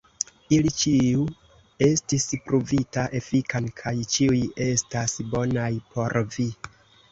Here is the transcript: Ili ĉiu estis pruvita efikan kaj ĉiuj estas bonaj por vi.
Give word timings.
Ili 0.55 0.69
ĉiu 0.83 1.25
estis 1.87 2.25
pruvita 2.47 3.05
efikan 3.21 3.69
kaj 3.83 3.95
ĉiuj 4.17 4.41
estas 4.73 5.17
bonaj 5.37 5.71
por 5.95 6.21
vi. 6.37 6.51